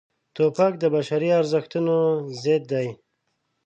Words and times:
توپک 0.35 0.73
د 0.79 0.83
بشري 0.95 1.29
ارزښتونو 1.39 1.95
ضد 2.41 2.63
دی. 2.71 2.87